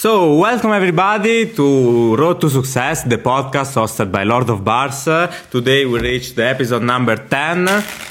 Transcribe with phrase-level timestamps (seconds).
[0.00, 5.06] So, welcome everybody to Road to Success, the podcast hosted by Lord of Bars.
[5.06, 7.68] Uh, today we reached the episode number 10,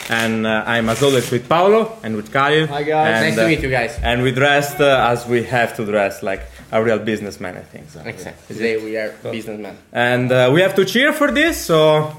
[0.09, 2.67] and uh, I'm as always with Paolo and with Khalil.
[2.67, 3.23] Hi, guys.
[3.23, 3.97] And, Nice to meet you guys.
[4.03, 7.89] And we dressed uh, as we have to dress, like a real businessman, I think.
[7.89, 8.01] So.
[8.01, 8.55] Exactly.
[8.55, 9.75] Today we are businessmen.
[9.91, 12.15] And uh, we have to cheer for this, so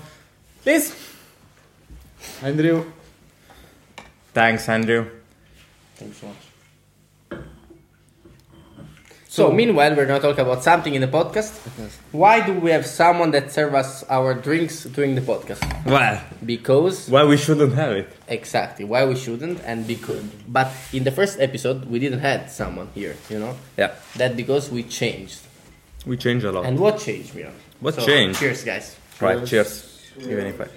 [0.64, 0.96] please.
[2.42, 2.90] Andrew.
[4.34, 5.08] Thanks, Andrew.
[5.94, 6.49] Thank you so much.
[9.40, 11.56] So, meanwhile, we're going to talk about something in the podcast.
[12.12, 15.64] Why do we have someone that serves us our drinks during the podcast?
[15.86, 18.08] Well, Because why we shouldn't have it.
[18.28, 22.88] exactly why we shouldn't, and because but in the first episode we didn't have someone
[22.94, 23.16] here.
[23.32, 25.40] You know Yeah, that because we changed.
[26.04, 26.66] we changed a lot.
[26.68, 27.56] And what changed, Miran?
[27.80, 28.40] What So, changed?
[28.40, 28.96] Cheers, guys.
[29.24, 29.88] Right, cheers.
[30.20, 30.68] Even if I.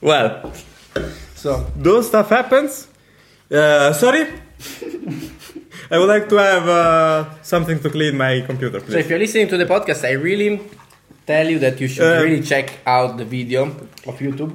[0.00, 0.52] well,
[1.34, 2.86] So, those stuff happens.
[3.50, 4.26] Uh, sorry.
[5.90, 9.48] I would like to have uh, something to clean my computer, So if you're listening
[9.48, 10.60] to the podcast, I really
[11.26, 13.64] tell you that you should Uh, really check out the video
[14.06, 14.52] of YouTube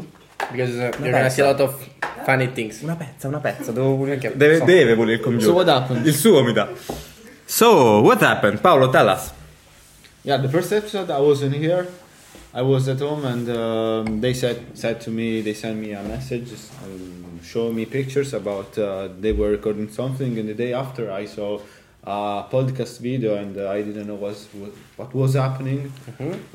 [0.52, 1.74] because uh, you're gonna see a lot of
[2.26, 2.82] funny things.
[2.84, 3.72] Una pezza, una pezza.
[3.72, 5.48] Devo pulire Ok, deve, so- deve pulire il computer.
[5.48, 6.06] So what happened?
[6.06, 6.68] Il suo mi dà.
[7.48, 8.60] So, what happened?
[8.62, 9.32] Paolo, tell us.
[10.24, 11.86] yeah, the first episode I was in here.
[12.54, 16.02] I was at home and um, they said said to me, they sent me a
[16.02, 21.12] message, um, show me pictures about uh, they were recording something, and the day after
[21.12, 21.60] I saw
[22.04, 24.48] a podcast video and uh, I didn't know was
[24.98, 25.92] what was happening,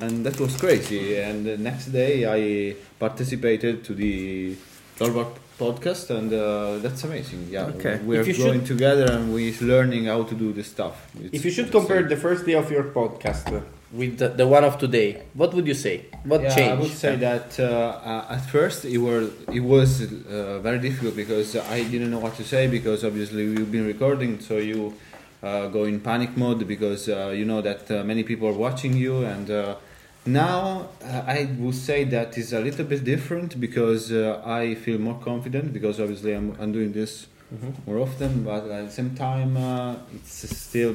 [0.00, 1.16] and that was crazy.
[1.18, 4.56] And the next day I participated to the
[4.98, 5.26] Lorbar
[5.58, 7.48] podcast, and uh, that's amazing.
[7.50, 7.98] Yeah, Okay.
[8.04, 10.94] we're going should- together and we're learning how to do this stuff.
[11.16, 13.46] It's- If you should compare the first day of your podcast
[13.92, 16.06] with the, the one of today, what would you say?
[16.24, 16.70] What yeah, changed?
[16.70, 21.16] I would say that uh, uh, at first it were it was uh, very difficult
[21.16, 24.94] because I didn't know what to say because obviously we've been recording, so you
[25.42, 28.96] uh, go in panic mode because uh, you know that uh, many people are watching
[28.96, 29.74] you, and uh,
[30.24, 34.98] now uh, I would say that is a little bit different because uh, I feel
[34.98, 37.26] more confident because obviously I'm, I'm doing this
[37.84, 40.94] more often, but at the same time uh, it's still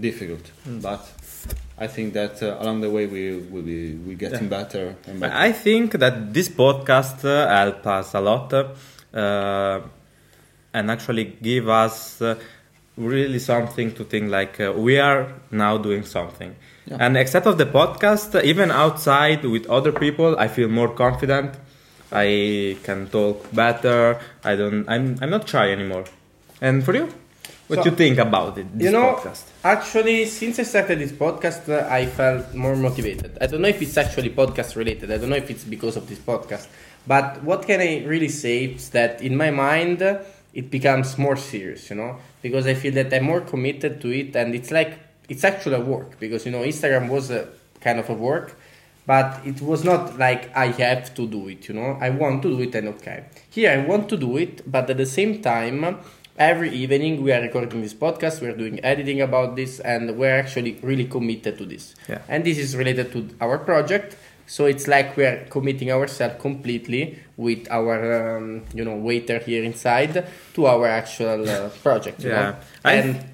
[0.00, 1.12] difficult, but.
[1.76, 5.34] I think that uh, along the way we will be we getting better and better.
[5.34, 9.80] I think that this podcast uh, help us a lot uh,
[10.72, 12.36] and actually give us uh,
[12.96, 16.54] really something to think like uh, we are now doing something.
[16.86, 16.98] Yeah.
[17.00, 21.56] And except of the podcast, uh, even outside with other people, I feel more confident.
[22.12, 24.20] I can talk better.
[24.44, 24.88] I don't.
[24.88, 25.18] I'm.
[25.20, 26.04] I'm not shy anymore.
[26.60, 27.08] And for you,
[27.68, 28.66] what So, you think about it?
[28.78, 29.42] This you know, podcast?
[29.62, 33.38] actually, since I started this podcast, uh, I felt more motivated.
[33.40, 35.10] I don't know if it's actually podcast related.
[35.10, 36.66] I don't know if it's because of this podcast.
[37.06, 40.18] But what can I really say is that in my mind, uh,
[40.54, 44.34] it becomes more serious, you know, because I feel that I'm more committed to it,
[44.36, 47.48] and it's like it's actually a work because you know Instagram was a
[47.80, 48.56] kind of a work,
[49.06, 51.98] but it was not like I have to do it, you know.
[52.00, 53.24] I want to do it, and okay.
[53.50, 55.98] Here I want to do it, but at the same time,
[56.36, 60.72] every evening we are recording this podcast we're doing editing about this and we're actually
[60.82, 62.22] really committed to this Yeah.
[62.28, 67.68] and this is related to our project so it's like we're committing ourselves completely with
[67.70, 72.56] our um, you know waiter here inside to our actual uh, project you Yeah.
[72.84, 73.24] and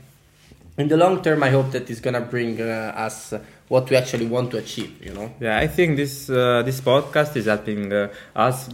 [0.77, 3.33] in the long term i hope that it's gonna bring uh, us
[3.69, 7.35] what we actually want to achieve you know Yeah, I think this uh, this podcast
[7.37, 8.69] is helping uh, us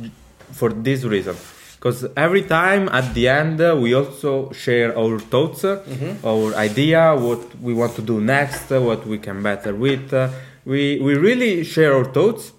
[0.53, 1.37] for this reason.
[1.79, 5.83] Because every time at the end uh, we also share our thoughts, uh,
[6.25, 10.13] our idea, what we want to do next, uh, what we can better with.
[10.13, 10.31] Uh,
[10.65, 12.53] we we really share our thoughts,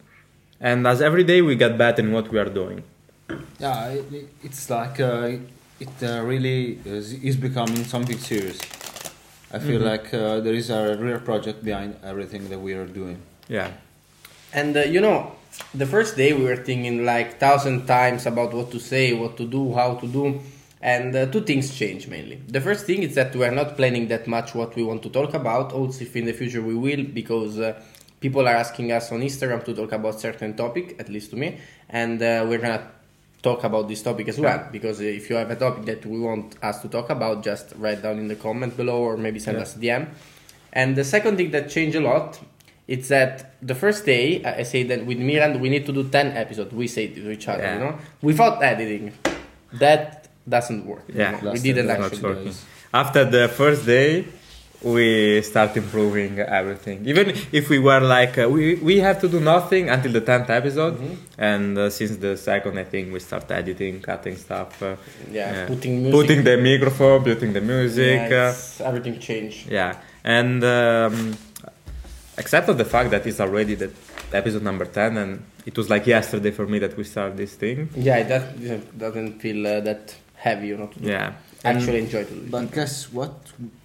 [0.62, 2.84] and as every day we get better in what we are doing.
[3.60, 5.32] yeah, it, it- it's like uh,
[5.80, 8.60] it uh, really is, is becoming something serious.
[9.52, 13.18] I feel like uh, there is a real project behind everything that we are doing.
[13.50, 13.72] Yeah,
[14.54, 15.32] And uh, you know,
[15.74, 19.46] the first day we were thinking like thousand times about what to say, what to
[19.46, 20.40] do, how to do,
[20.82, 22.42] and uh, two things change mainly.
[22.48, 25.10] The first thing is that we are not planning that much what we want to
[25.10, 25.74] talk about.
[25.74, 27.80] Also, if in the future we will, because uh,
[28.20, 31.58] people are asking us on Instagram to talk about certain topic, at least to me,
[31.90, 32.88] and uh, we're gonna
[33.44, 34.68] talk about this topic as well.
[34.72, 38.02] Because if you have a topic that we want us to talk about, just write
[38.02, 39.64] down in the comment below or maybe send Yeah.
[39.64, 40.08] us a DM.
[40.74, 42.40] And the second thing that changed a lot
[42.88, 46.04] it's that the first day I I say that with Miran we need to do
[46.10, 46.72] 10 episodes.
[46.74, 47.74] We say to each other, Yeah.
[47.76, 49.12] you know, without editing.
[49.84, 51.04] That doesn't work.
[51.10, 51.32] you Yeah.
[51.44, 51.52] know.
[51.52, 52.18] we didn't time Not actually.
[52.18, 52.46] Actually, working.
[52.46, 52.66] guys.
[52.94, 54.26] After the first day,
[54.84, 56.98] we start improving everything.
[57.12, 60.50] Even if we were like uh, we we have to do nothing until the tenth
[60.50, 60.96] episode,
[61.52, 64.96] and uh, since the second, I think we start editing, cutting stuff, uh,
[65.32, 65.66] Yeah, Yeah.
[65.72, 66.14] putting music.
[66.20, 68.30] putting the microphone, putting the music.
[68.30, 69.60] Yeah, uh, everything changed.
[69.78, 69.92] yeah,
[70.24, 71.16] and um,
[72.38, 73.92] except of the fact that it's already the
[74.34, 77.90] episode number ten, and it was like yesterday for me that we started this thing.
[77.96, 80.88] Yeah, it does, doesn't feel uh, that heavy, you know.
[80.88, 81.10] To do.
[81.10, 81.34] Yeah,
[81.66, 82.52] Actually enjoy to do it.
[82.52, 83.34] But guess what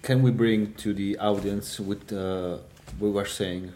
[0.01, 2.57] can we bring to the audience with uh,
[2.99, 3.71] we were saying?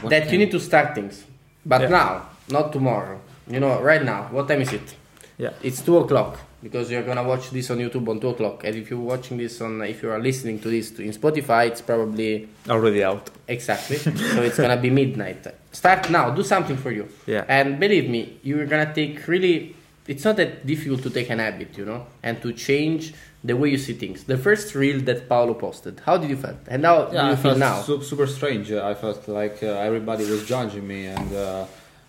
[0.00, 1.24] What that can- you need to start things,
[1.66, 1.88] but Yeah.
[1.88, 3.20] now, not tomorrow.
[3.48, 4.28] You know, right now.
[4.30, 4.94] What time is it?
[5.38, 5.50] yeah.
[5.62, 8.64] It's two o'clock because you're gonna watch this on YouTube on two o'clock.
[8.64, 11.80] And if you're watching this on, if you are listening to this in Spotify, it's
[11.80, 13.30] probably Already out.
[13.48, 13.96] exactly.
[13.96, 15.46] so it's gonna be midnight.
[15.72, 16.30] Start now.
[16.30, 17.08] Do something for you.
[17.26, 17.44] Yeah.
[17.48, 19.76] And believe me, you're gonna take really.
[20.06, 23.14] It's not that difficult to take an habit, you know, and to change
[23.44, 24.24] the way you see things.
[24.24, 26.00] The first reel that Paolo posted.
[26.04, 26.56] How did you feel?
[26.66, 27.80] And how do you I feel felt now?
[27.82, 28.72] su- super strange.
[28.72, 31.64] I felt like uh, everybody was judging me, and uh,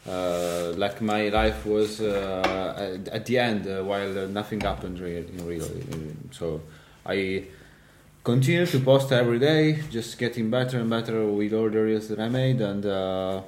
[0.07, 2.73] uh, like my life was uh,
[3.05, 5.67] at, at the end, uh, while uh, nothing happened really, in real.
[6.31, 6.61] So
[7.05, 7.43] I
[8.23, 12.19] continue to post every day, just getting better and better with all the reels that
[12.19, 13.41] I made, and uh,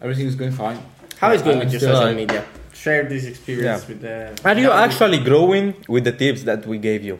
[0.00, 0.78] everything is going fine.
[1.18, 2.44] How is going I'm with your social like- media?
[2.74, 3.88] Share this experience Yeah.
[3.88, 4.48] with the.
[4.48, 4.80] Are you Yeah.
[4.82, 7.18] actually growing with the tips that we gave you?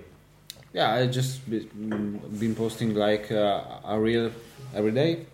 [0.73, 4.31] Yeah, I just be, mm, been posting like uh, a reel
[4.75, 5.27] every day,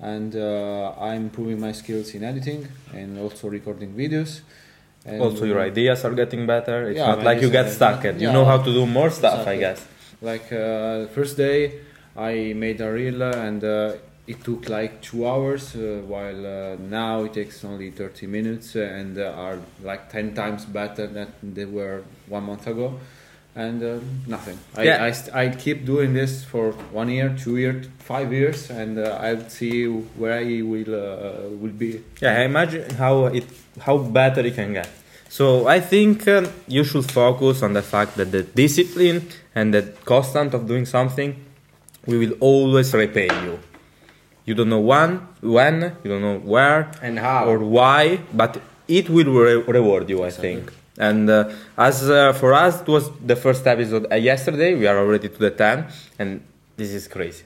[0.00, 4.40] and uh, I'm improving my skills in editing and also recording videos.
[5.04, 6.90] And also, your ideas are getting better.
[6.90, 8.04] It's Yeah, not like you get stuck.
[8.04, 9.86] and You know how to do more stuff, I guess.
[10.20, 11.80] Like uh, first day,
[12.16, 13.92] I made a reel and uh,
[14.26, 19.18] it took like two hours, uh, while uh, now it takes only 30 minutes and
[19.18, 23.00] uh, are like 10 times better than they were one month ago.
[23.56, 24.58] And uh, nothing.
[24.76, 25.04] I, Yeah.
[25.04, 29.18] I, st- I keep doing this for one year, two years, five years, and uh,
[29.20, 32.00] I'll see where I will uh, will be.
[32.22, 33.44] Yeah, I imagine how it
[33.80, 34.88] how better it can get.
[35.28, 39.82] So I think um, you should focus on the fact that the discipline and the
[40.04, 41.34] constant of doing something,
[42.06, 43.58] we will always repay you.
[44.44, 47.46] You don't know when, when, you don't know where And how?
[47.46, 50.54] or why, but it will re- reward you, I Exactly.
[50.54, 50.72] think.
[51.00, 54.74] And uh, as uh, for us, it was the first episode uh, yesterday.
[54.74, 55.86] We are already to the 10,
[56.18, 56.42] and
[56.76, 57.44] this is crazy.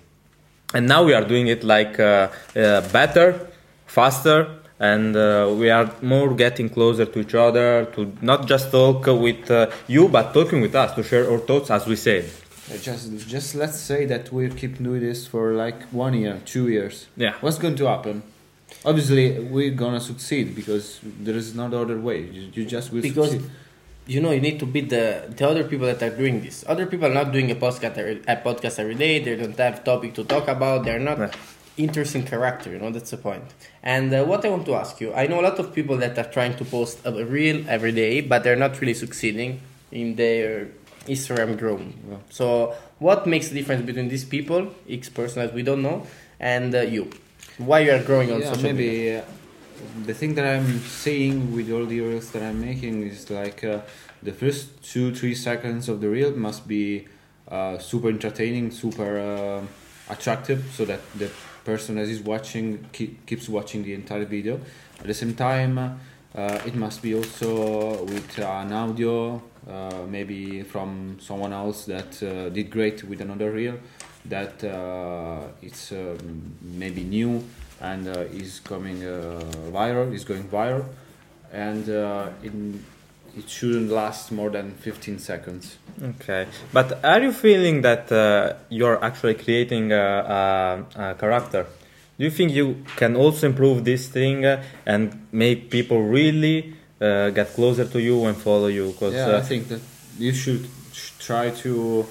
[0.75, 3.49] And now we are doing it like uh, uh, better,
[3.87, 9.06] faster, and uh, we are more getting closer to each other to not just talk
[9.06, 12.29] with uh, you, but talking with us to share our thoughts, as we said.
[12.83, 17.06] Just, just let's say that we keep doing this for like one year, two years.
[17.17, 17.35] Yeah.
[17.41, 18.25] What's going to happen?
[18.85, 22.21] Obviously, we're gonna succeed because there is no other way.
[22.23, 23.51] You, you just will because succeed.
[24.07, 26.65] you know you need to beat the the other people that are doing this.
[26.67, 29.21] Other people are not doing a podcast every, a podcast every day.
[29.25, 30.85] They don't have topic to talk about.
[30.85, 31.31] They're not Yeah.
[31.77, 32.71] interesting character.
[32.71, 33.45] You know that's the point.
[33.83, 36.19] And uh, what I want to ask you, I know a lot of people that
[36.19, 39.61] are trying to post a reel every day, but they're not really succeeding
[39.91, 40.69] in their
[41.09, 41.91] Instagram growing.
[42.11, 42.17] Yeah.
[42.31, 46.07] So what makes the difference between these people, X person that we don't know,
[46.39, 47.09] and uh, you?
[47.59, 48.75] Why you are growing on yeah, social media?
[48.75, 49.23] maybe uh,
[50.06, 53.81] the thing that I'm seeing with all the reels that I'm making is like uh,
[54.25, 57.06] the first two three seconds of the reel must be
[57.47, 61.31] uh, super entertaining, super uh, attractive, so that the
[61.65, 64.61] person that is watching keep, keeps watching the entire video.
[64.99, 69.41] At the same time, uh, it must be also with an audio,
[69.71, 73.79] uh, maybe from someone else that uh, did great with another reel,
[74.27, 77.45] that uh, it's um, maybe new
[77.81, 79.41] and uh, is coming uh,
[79.73, 80.85] viral, is going viral,
[81.53, 82.53] and uh, it,
[83.37, 85.77] it shouldn't last more than 15 seconds.
[86.03, 91.67] Okay, but are you feeling that uh, you're actually creating a, a, a character?
[92.17, 94.45] Do you think you can also improve this thing
[94.87, 98.93] and make people really uh, get closer to you and follow you?
[98.93, 99.81] Because yeah, uh, I think that
[100.19, 100.69] you should
[101.19, 102.07] try to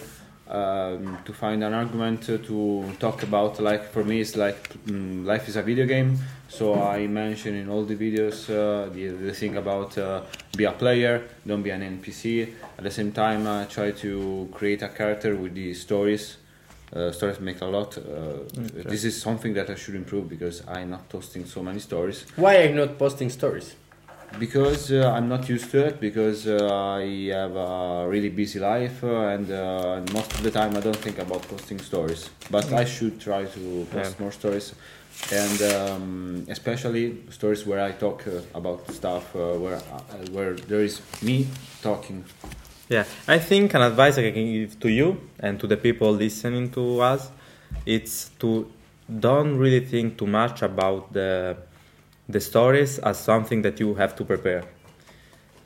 [0.49, 3.59] um, to find an argument to, to talk about.
[3.59, 6.17] Like for me, it's like mm, life is a video game.
[6.49, 10.21] So I mention in all the videos uh, the, the thing about uh,
[10.55, 12.53] be a player, don't be an NPC.
[12.77, 16.37] At the same time, I try to create a character with the stories.
[16.95, 17.97] Uh, stories make a lot.
[17.97, 18.03] Uh,
[18.93, 22.57] This is something that I should improve because I'm not posting so many stories Why
[22.57, 23.75] are you not posting stories?
[24.39, 29.03] Because uh, I'm not used to it because uh, I have a really busy life
[29.03, 32.29] uh, and uh, most of the time I don't think about posting stories.
[32.49, 34.23] But I should try to post Yeah.
[34.23, 34.73] more stories.
[35.31, 40.83] And um, especially stories where I talk uh, about stuff uh, where uh, where there
[40.83, 41.47] is me
[41.81, 42.25] talking.
[42.89, 46.71] Yeah, I think an advice I can give to you and to the people listening
[46.71, 47.29] to us,
[47.85, 48.67] it's to
[49.19, 51.55] don't really think too much about the
[52.33, 54.63] the stories as something that you have to prepare.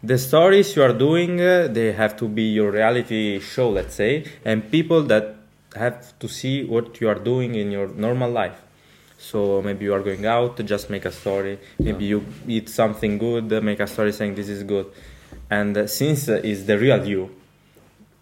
[0.04, 4.26] The stories you are doing, uh, they have to be your reality show, let's say,
[4.46, 5.36] and people that
[5.76, 8.60] have to see what you are doing in your normal life.
[9.18, 11.58] So maybe you are going out, just make a story.
[11.80, 14.86] Maybe you eat something good, make a story saying this is good.
[15.50, 17.32] And uh, since uh, is the real you,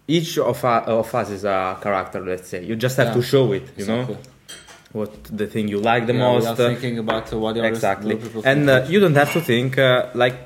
[0.08, 2.20] each of, uh, of us is a character.
[2.24, 3.14] Let's say you just have Yeah.
[3.14, 3.64] to show it.
[3.76, 4.14] You Exactly.
[4.14, 4.20] know
[4.98, 6.48] what the thing you like the Yeah, most.
[6.48, 9.32] without thinking about uh, what the others- exactly other people and uh, you don't have
[9.36, 9.88] to think uh,
[10.24, 10.36] like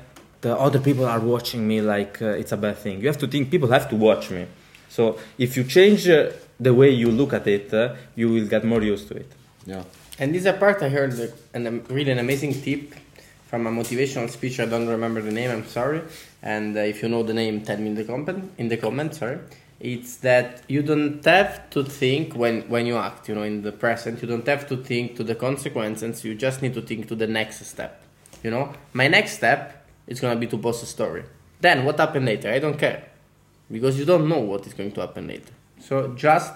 [0.45, 3.27] the other people are watching me like uh, it's a bad thing you have to
[3.33, 4.43] think people have to watch me
[4.95, 5.01] so
[5.45, 6.19] if you change uh,
[6.67, 7.83] the way you look at it uh,
[8.19, 9.29] you will get more used to it
[9.73, 9.83] yeah.
[10.19, 12.83] And this apart, I heard a- an, um, really an amazing tip
[13.49, 14.59] from a motivational speech.
[14.59, 15.49] I don't remember the name.
[15.55, 16.01] I'm sorry.
[16.43, 18.51] And uh, if you know the name, tell me in the comment.
[18.57, 19.37] In the comment, sorry.
[19.83, 23.27] It's that you don't have to think when when you act.
[23.27, 26.23] You know, in the present, you don't have to think to the consequences.
[26.23, 28.03] You just need to think to the next step.
[28.43, 31.23] You know, my next step is gonna be to post a story.
[31.59, 32.49] Then what happened later?
[32.49, 33.03] I don't care
[33.71, 35.53] because you don't know what is going to happen later.
[35.79, 36.53] So just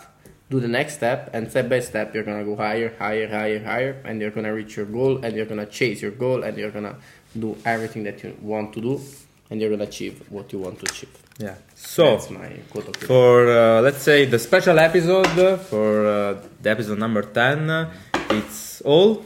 [0.50, 4.02] do the next step, and step by step, you're gonna go higher, higher, higher, higher,
[4.06, 6.96] and you're gonna reach your goal, and you're gonna chase your goal, and you're gonna
[7.40, 9.02] do everything that you want to do,
[9.50, 11.25] and you're gonna achieve what you want to achieve.
[11.40, 11.56] Yeah.
[11.76, 15.28] So that's my quote of for uh, let's say the special episode
[15.62, 17.94] for uh, the episode number 10 uh,
[18.32, 19.26] it's all.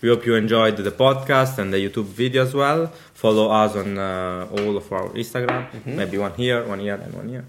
[0.00, 2.86] We hope you enjoyed the podcast and the youtube video as well.
[3.14, 5.68] Follow us on uh, all of our instagram.
[5.70, 5.96] Mm-hmm.
[5.96, 7.44] maybe one here one here and one here.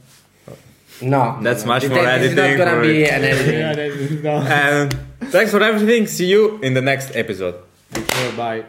[1.01, 3.59] No, That's no, much this- more this is editing not gonna for be an editing.
[3.59, 4.31] Yeah, that is- no.
[4.65, 4.93] and
[5.31, 6.07] thanks for everything.
[6.07, 7.55] See you in the next episode.
[7.93, 8.65] Sure, bye.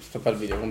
[0.00, 0.70] Stoppa il video, combat.